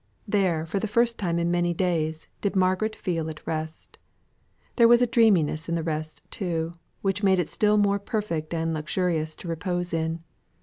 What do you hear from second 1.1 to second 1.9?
time for many